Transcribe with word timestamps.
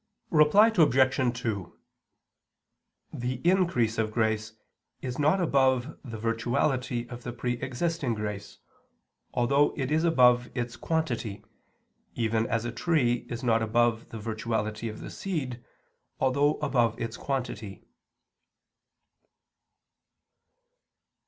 Reply 0.31 0.71
Obj. 0.75 1.39
2: 1.41 1.79
The 3.13 3.33
increase 3.47 3.99
of 3.99 4.09
grace 4.11 4.53
is 4.99 5.19
not 5.19 5.39
above 5.39 5.95
the 6.03 6.17
virtuality 6.17 7.07
of 7.11 7.21
the 7.21 7.31
pre 7.31 7.61
existing 7.61 8.15
grace, 8.15 8.57
although 9.31 9.75
it 9.77 9.91
is 9.91 10.03
above 10.03 10.49
its 10.55 10.75
quantity, 10.75 11.45
even 12.15 12.47
as 12.47 12.65
a 12.65 12.71
tree 12.71 13.27
is 13.29 13.43
not 13.43 13.61
above 13.61 14.09
the 14.09 14.17
virtuality 14.19 14.89
of 14.89 15.01
the 15.01 15.11
seed, 15.11 15.63
although 16.19 16.55
above 16.61 16.99
its 16.99 17.15
quantity. 17.15 17.85